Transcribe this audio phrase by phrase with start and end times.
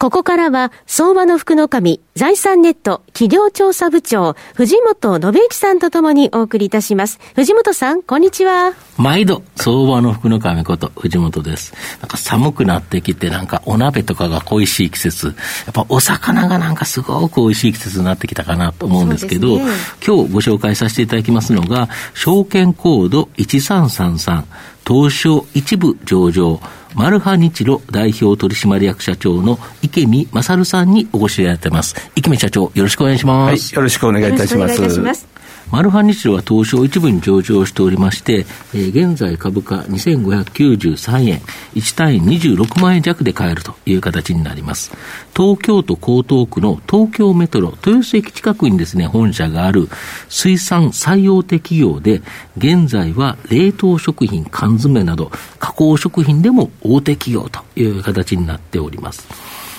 [0.00, 7.18] ここからは、相場の福の神、財産ネット企業調査部長、藤本信之さんとともにお送りいたします。
[7.34, 8.74] 藤本さん、こんにちは。
[8.96, 11.74] 毎度、相場の福の神こと、藤本です。
[12.00, 19.64] なんか寒くなってきて、なんかお鍋とかが恋しい季節、やっぱお魚がなんかすごく美味しい季節になってきたかなと思うんですけど、ね、
[20.06, 24.44] 今日ご紹介させていただきますのが、証券コード1333、
[24.88, 26.60] 東証一部上場、
[26.94, 31.94] マルハニチロ代表取締役社長の池見勝さんにお越しいただいてます。
[32.16, 33.74] 池見社長、よろしくお願いします。
[33.74, 35.37] はい、よろしくお願いいたします。
[35.70, 41.40] マルハニチロは東証一部に上場しておりまして、えー、現在株価2593円、
[41.74, 44.92] 1単位26万円弱で買えるという形になります。
[45.36, 49.88] 東京都江東区の東京メトロ豊洲駅近くにですね、本社がある
[50.30, 52.22] 水産最大手企業で、
[52.56, 59.28] 現在は冷凍食品、缶詰など加工食品でも大手企業という形になっております。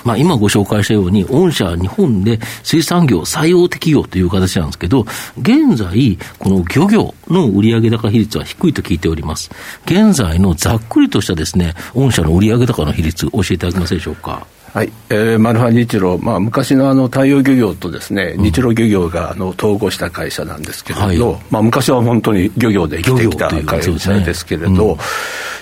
[0.03, 5.05] まあ、今ご紹介したように、御社は日本で水産業最大手企業という形なんですけど、
[5.39, 9.50] 現在、この漁業の売上高比率は低いと聞いております。
[9.86, 14.45] 現在のざっくりとしたですね、御社の売上高の比率、教えていただけますでしょうか。
[14.73, 24.97] はい、えー、マルハニチロ、まあ、昔のあの太陽漁業とですね、うん、日露漁業があの統合した会社なんですけれど、はい、まあ、昔は本当に漁業で生きてきた会社ですけれど、ねうん。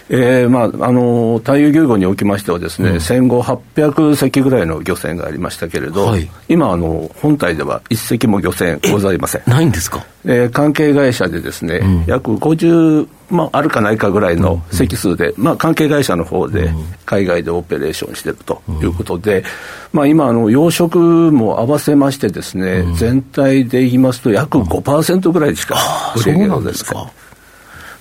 [0.10, 16.70] えーまあ、あの太陽漁業におきましてはですね、うん、戦後800隻ぐらいの漁船がありましたけれど、はい、今あの本体では一隻も漁船ございませんないんですか、えー、関係会社でですね、うん、約50、まあ、あるかないかぐらいの隻数で、うん、まあ、関係会社の方で
[17.06, 19.46] 海外でオペレーションしているということで、
[19.94, 25.78] まあ、今あの養殖も合わせましてですね、全体で言いますと約5%ぐらいしか
[26.18, 27.10] 売れないのですか。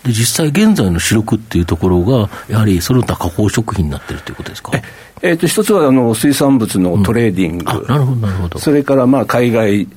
[0.02, 4.70] で実際現在の主力っていうところが、やはりその他加工食品になってるということですか？
[5.22, 8.58] えー、と一つはあの水産物のトレーディング、うん、なるほどなるほど。
[8.58, 9.88] それからまあ海外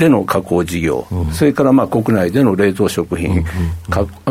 [0.00, 3.44] での加工事業、うん、それからまあ国内での冷凍食品、うん、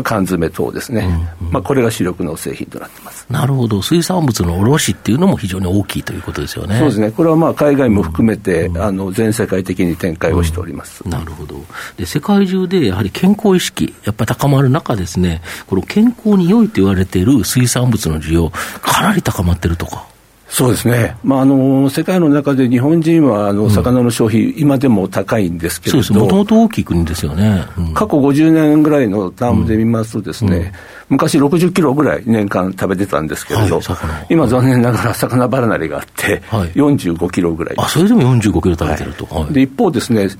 [0.02, 1.08] 缶詰等ですね、
[1.50, 3.24] まあ、これが主力の製品となってます。
[3.30, 6.78] なるほど、水産物の卸っていうのも非常に大きいということですよね。
[6.78, 11.64] そうですね、これはまあ海外も含めて、あの全世界的に展開をしております、なるほど。
[11.96, 18.50] で、世界中でやはり健康意識、やっぱり高まる中ですね、この健康に良いと言われている水産物の需要、
[18.82, 20.09] かなり高まってるとか。
[20.50, 26.14] そうですね、まあ、あの世界の中で日本人はあの魚の消費、うん、今でも高いんですけれど。
[26.14, 30.72] もともと大きい国ですよね、うん、過去50年ぐらいのタームで見ますとですね、うん。
[31.10, 37.74] 昔60キロぐらい年間食べてたんですけれど、はい、今残念ながら魚離れがあって、はい、45キロぐらい。
[37.78, 39.26] あ、それでも45キロ食べてると。
[39.26, 40.30] はい、で、一方ですね、うん、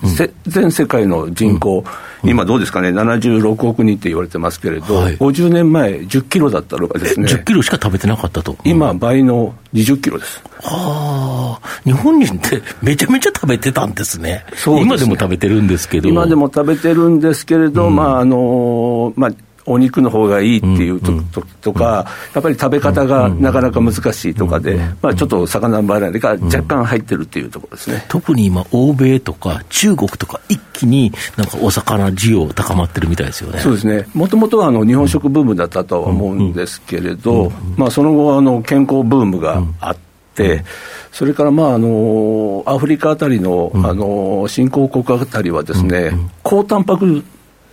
[0.46, 1.84] 全世界の人口、
[2.24, 7.28] うん、今どうですかね、76億人って言われてますけれど、はい、50年前10キロだったのがですね。
[7.28, 8.56] 10キロしか食べてなかったと。
[8.64, 10.42] 今倍の20キロです。
[10.62, 14.44] はあ、日本人ってめちゃめちゃ食べてたんですね。
[14.56, 16.08] そう、ね、今でも食べてるんですけど。
[16.08, 19.30] 今でも食べてるんですけれど、うん、まあ、あの、まあ、
[19.66, 33.60] お肉の方がいいっていうと,、とか、やっぱり食べ方がなかなか難しいとかで、まあ、ちょっと魚離れが若干入ってるっていうところですね、特に今、欧米とか中国とか、一気になんかお魚需要高まってるみたいですよね。
[33.60, 39.96] そうですね、もともとはあの日本食ブームだったとは思うんですけれど、まあ、その後あの、健康ブームがあっ
[40.34, 40.64] て、
[41.12, 46.12] それからまああのアフリカあたりの,、あの新興国あたりはですね、
[46.42, 47.24] 高タンパク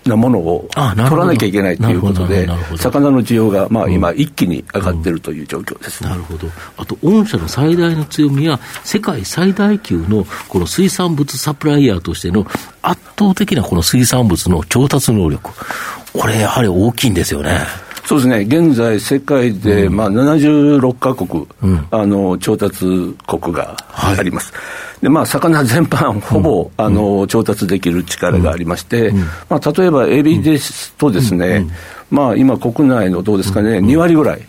[0.08, 2.48] なものを取らなきゃいけないということで、
[2.78, 6.48] 魚の需要がまあ今、一気に上がっているという状況です、なるほど、
[6.78, 12.46] あと、御社の最大の強みは、世界最大級のこの水産物サプライヤーとしての
[12.82, 15.52] 圧倒的なこの水産物の調達能力、
[16.14, 17.87] これ、やはり大きいんですよね。
[18.08, 22.86] そうですね、現在、世界で、まあ、76か国、うん、あの調達
[23.28, 24.54] 国があります。
[24.54, 24.60] は
[25.00, 29.20] い、でまあ、魚全般、ほぼ、うん、あの調達できる力がありまして、うん、
[29.50, 31.68] まあ、例えばエビですとですね、
[32.10, 34.42] まあ、今、国内のどうですかね、2割ぐらい。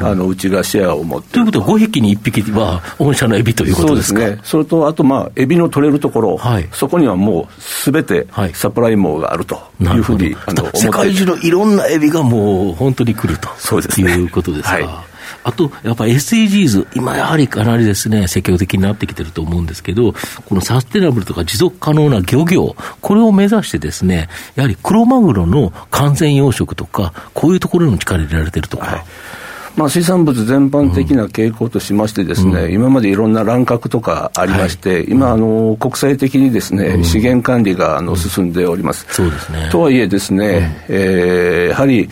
[0.00, 1.34] あのうちがシェアを持って。
[1.34, 4.20] ということは、5匹に1匹は御社のエビということですか？
[4.20, 14.74] そうですね、それとあと、まあ、エビの取れるところ、はい、そこにはもうすべてサプライ網があるというふうに、はい、世界中のいろんなエビがもう本当に来るとそうです、ね、いうことですか？
[14.74, 14.88] はい。
[15.44, 20.12] あと、やっぱ SDGs、今やはりかなりですね、積極的になってきてると思うんですけど、
[20.46, 28.86] このサステナブルとか持続可能な漁業、これを目指してですね、やはりクロマグロの完全養殖とか、こういうところにも力入れられてるとか。
[28.86, 29.04] はい
[29.76, 39.06] まあ、水産物全般的な傾向としましてですね、うん、今までいろんな乱獲とかありまして、はい、今あの、国際的にですね、うん、資源管理があの進んでおります。
[39.10, 39.68] そうですね。
[39.70, 42.08] とはいえですね、うん、えー、やはり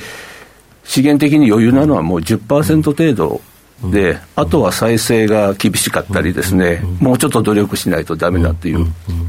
[0.84, 3.40] 資源的に余裕なのはもう10%程度
[3.84, 8.86] で、あとは再生が厳しかったりですね、もうちょっと努力しないとだめだという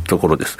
[0.08, 0.58] ところです。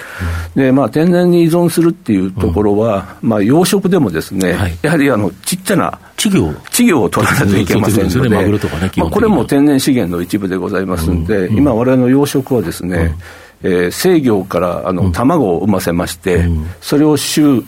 [0.56, 13.16] で、まあ、天然に依存するっていうところは、まあ、養殖でもですね、やはりあの、ちっちゃな稚魚稚魚を取らないといけませんので、まあ、これも天然資源の一部でございますんで、今、われわれの養殖はですね、
[13.64, 16.46] えー、制御からあの卵を産ませまして、
[16.80, 17.64] それを週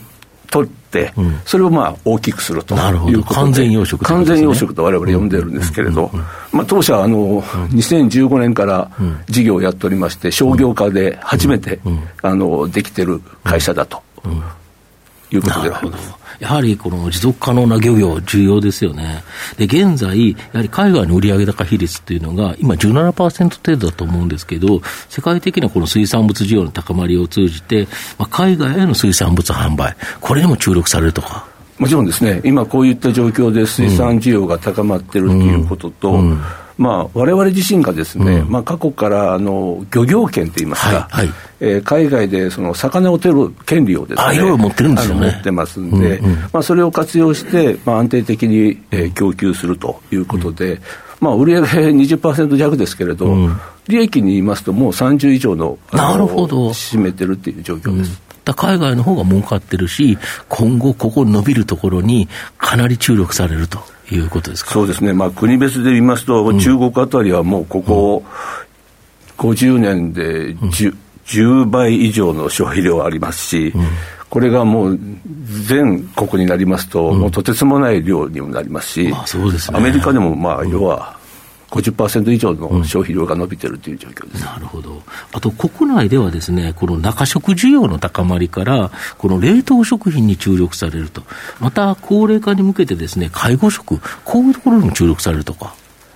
[0.50, 1.12] 取って、
[1.44, 6.10] それをまあ大きくするという完全養殖、ね、完全養殖とわれわれ呼んでるんですけれど、
[6.52, 8.90] まあ、当社はあの、2015年から
[9.28, 11.80] 事業をやっておりまして、商業化で初めて、
[12.22, 14.02] あのできてる会社だと
[15.36, 16.14] いうことであります。
[16.40, 19.22] やはりこの持続可能な漁業、重要ですよね。
[19.56, 27.86] で、現在、やはり海外の売上高比率っていうのが、今17%程度だと思うんですけど、世界的なこの水産物需要の高まりを通じて、
[28.18, 31.46] まあ、海外への水産物販売、これにも注力されるとか。
[31.78, 36.40] もちろんですね、今こういった状況で水産需要が高まってるということと、うんうん
[36.76, 45.30] まあ、われ自身がですね、うん、まあ、過去からあの漁業権といいますか、はいはい、えー、海外でその魚を取る権利をですね、いろいろ持ってるんですよね。
[45.32, 50.80] 持ってますんで、うんうん、まあ、それを活用して、まあ、安定的に、えー、供給するということで、うん、
[51.20, 56.70] まあ、売上20%弱ですけれど、うん、利益に言いますと、もう30以上のなるほど。
[56.70, 58.23] 占めてるっていう状況です。
[58.52, 60.18] 海外の方が儲かってるし、
[60.50, 63.78] 今後、ここ伸びるところにかなり注力されると。
[64.10, 64.70] いうことですか？
[64.72, 68.22] そうですね、まあ、国別で見ますと、中国あたりはもうここ
[69.38, 70.94] 50年で 10,、
[71.24, 73.72] 10倍以上の消費量ありますし、
[74.28, 74.98] これがもう
[75.66, 81.18] 全国になりますと、もうとてつもない量にもなりますし、まあそうですね、アメリカでもまあ要は
[81.74, 91.22] 50%以上の消費量が伸びてるという状況です、うん、なるほど、あと国内ではですね、この中食需要の高まりから、この冷凍食品に注力されると、
[91.58, 95.74] また高齢化に向けてですね、介護食、こういうところにも注力されるとか。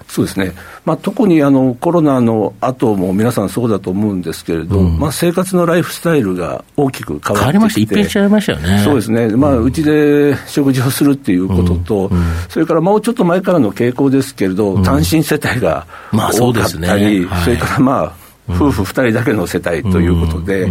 [0.08, 0.52] そうですね、
[0.84, 8.82] まあ、特にあのコロナの後も皆さんそうだと思うんですけれど、うん、まあ、生活のライフスタイルが大きく変わってきて、一変しちゃいましたよね。
[8.84, 12.18] そうですね、まあ、うちで食事をするっていうことと、うん。
[12.18, 20.70] うん、それからもうちょっと前からの傾向ですけれど、単身世帯が多かったり、それからまあ、夫婦2人だけの世帯ということで、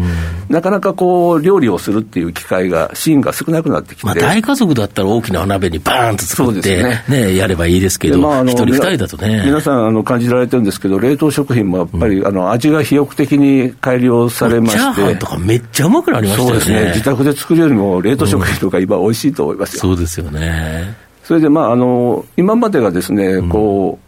[0.49, 7.03] なかなかこう、料理をするっていう機会が、シーンが少なくなってきて、まあ、大家族だったら大きな鍋にバーンと作って、ね。
[7.07, 9.43] ね、やればいいですけど、まあ、1人、2人だとね。
[9.45, 16.61] 皆さんあの感じられてるんですけど、冷凍食品もやっぱり、あの味が肥沃的に改良されまして、チャーハンとかめっちゃうまくなりましたよね。
[16.61, 16.91] そうですね。
[16.95, 19.81] 自宅で作るよりも冷凍食品とか今、美味しいと思いますよ。
[19.81, 20.95] そうですよね。
[21.23, 24.06] それで、まあ、あの今までがですね、こう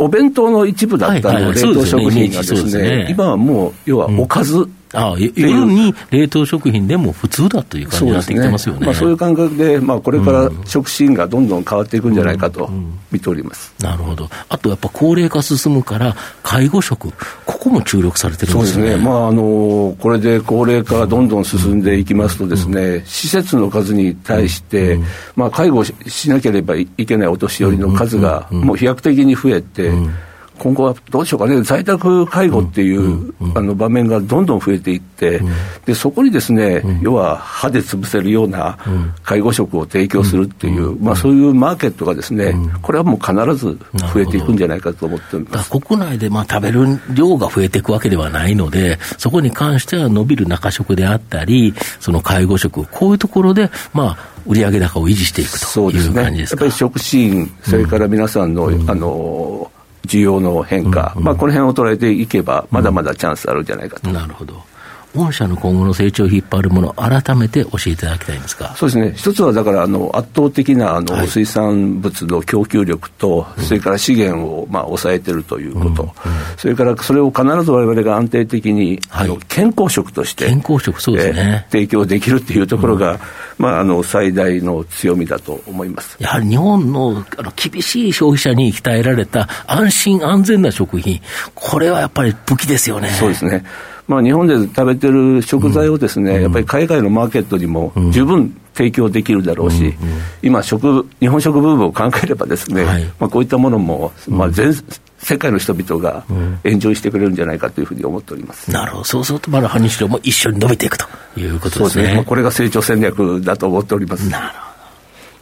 [0.00, 8.78] お弁当の一部だったの、冷凍食品がですね、今はもう、要はおかず、ああ夜に冷凍食品でも普通だという感じになってきてますよね。
[8.78, 8.86] そう、ね。
[8.86, 12.70] まあ、そういう感覚で、まあ、これから食シーンがどんどん変わっていくんじゃないかと
[13.10, 13.86] 見ております、うん。
[13.86, 17.12] うん、なるほど、あとやっぱ高齢化進むから、介護食、
[17.46, 18.72] ここも注力されてるんですね。
[18.74, 24.98] そうですね、まああのこれで高齢化がどんどん進んでいきますと、ですね、うん、施設の数に対して、
[25.36, 29.92] まあ、介護しなければいけないお年寄りの数が、もう飛躍的に増えて、
[30.60, 35.40] 今後はどうしようかね、在宅介護っていう、あの場面がどんどん増えていって、
[35.86, 38.78] でそこにですね、要は歯で潰せるような
[39.22, 43.78] 介護食を提供するっていう、まあ、そういうマーケットがですね、これはもう必ず
[44.12, 59.70] 増えていくんじゃないかと思ってます国内でまあ食べる量が増えていくわけではないので、そこに関しては伸びる中食であったり、その介護食、こういうところで、まあ、売上高を維持していくという感じですか、ね、やっぱり食シーン、それから皆さんの、あの
[60.06, 64.10] 需要の変化、うんうん、まあ、この辺を捉えていけば、まだまだチャンスあるんじゃないかと。
[64.10, 64.62] なるほど
[65.14, 76.08] 御社の今後の成長を引っ張るもの、改めて教えていただきたいんですかそうですね、一つはだからあの圧倒的なあの、はい、水産物の供給力と、それから資源をまあ抑えてるということ、うん。
[76.08, 76.12] うん、
[76.56, 83.18] それからそれを必ずわれわれが安定的に、はい、あの健康食として、健康食そうですね、提供できるっていうところが、うん、
[83.58, 86.16] まあ、あの最大の強みだと思います。
[86.20, 91.20] やはり日本のあの厳しい消費者に鍛えられた安心安全な食品、
[91.56, 93.08] これはやっぱり武器ですよね。
[93.10, 93.64] そうですね
[94.10, 99.94] まあ、日本で食べてる食材をですね、うん、やっぱり海外のマーケットにも十分提供できるだろうし、うんうん、
[100.42, 104.74] 今食、日本食ブームを考えればですね、はい、まあ、こういったものも、まあ全、
[105.18, 106.24] 世界の人々が
[106.64, 111.88] エンジョイしてくれるんじゃないかというふうに思っております、なるほど、そうすると、マルハニチロも一緒に伸びていくということですね。
[111.90, 114.28] そうですね、これが成長戦略だと思っております。
[114.28, 114.70] なるほど。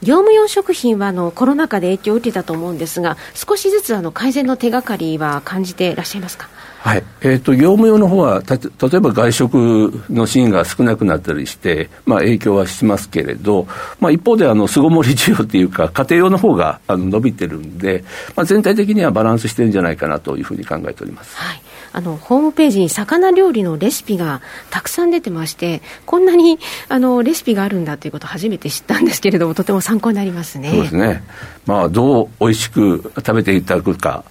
[0.01, 6.49] 業務用食品はあのコロナ禍で影響を受けたと思うんですが、少しずつあの改善の手がかりは感じていらっしゃいますか？
[6.89, 7.05] はい。
[7.21, 8.63] えーと、業務用の方はた例
[8.97, 13.69] えば外食のシーンが少なくなったりして、まあ、影響はしますけれど、
[14.01, 18.05] まあ、一方であの巣ごもり需要っていうか、家庭用の方があの伸びてるんで、
[18.35, 21.37] まあ、全体的にはバランスしてるんじゃないかなというふうに考えております。
[21.37, 21.61] はい。
[21.93, 24.41] あのホームページに魚料理のレシピが
[24.71, 30.71] たくさん出てましてこんなにあのレシピがあるんだということを初めて知ったんですけれどもとても参考になりますね。
[30.71, 31.23] そうですね、
[31.67, 34.25] まあ、どう美味しく食べていただくか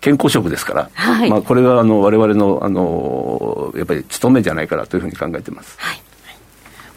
[0.00, 5.76] 健康食ですから、はい、まあ、これがあの我々のあのやっぱり務めじゃないかなというふうに考えてます。
[5.78, 6.00] はい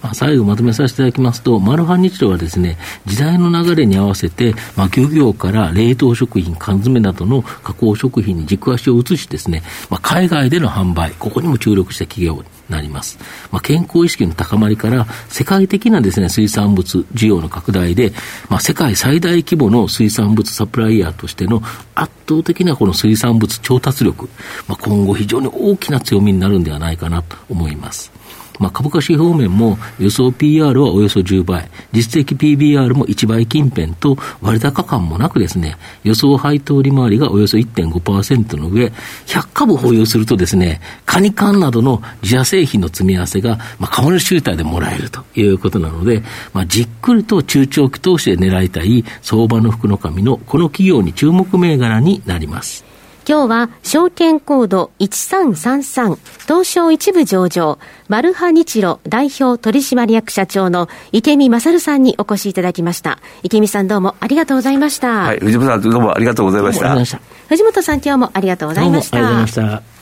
[0.03, 13.17] まあ、最後まとめさせていただきますと、マルハニチロはですね、時代の流れに合わせて、まあ、漁業から冷凍食品、缶詰などの加工食品に軸足を移しですね、まあ、海外での販売、ここにも注力した企業になります。
[13.49, 18.11] まあ、健康意識の高まりから、世界的なですね、水産物需要の拡大で、
[18.49, 21.63] まあ、世界最大規模の水産物サプライヤーとしての
[21.95, 24.29] 圧倒的なこの水産物調達力、
[24.67, 28.11] まあ、今後非常に大きな強みになるんではないかなと思います。
[28.59, 38.91] まあ、株価指標面も予想 PR はおよそ10倍、実績 PBR も1倍近辺と割高感もなくですね、予想配当利回りがおよそ1.5%の上、
[39.25, 52.92] 100株保有するとですね、カニ缶などの自社製品の積み合わせが、まあ、株主集体でもらえるということなので、まあ、じっくりと中長期投資で狙いたい相場の福の神のこの企業に注目銘柄になります。
[53.27, 63.19] 今日は証券コード1333東証一部上場マルハニチロ代表取締役社長の池見勝さんにお越しいただきました。
[63.43, 65.23] 池見さんどうもありがとうございました。
[65.23, 67.21] はい藤本さんどうもありがとうございました。
[67.47, 69.17] 藤本さん今日もありがとうございました。
[69.17, 69.93] ありがとうございました。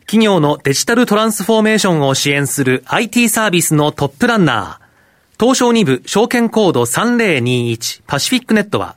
[0.00, 4.90] 企業のデジタルトランスフォーメーションを支援する IT サービスのトップランナー
[5.38, 8.96] 東証2部証券コード3021パシフィックネットは